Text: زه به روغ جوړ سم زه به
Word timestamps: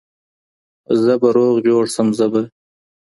زه 1.03 1.13
به 1.21 1.29
روغ 1.37 1.55
جوړ 1.67 1.83
سم 1.95 2.07
زه 2.17 2.25
به 2.31 2.41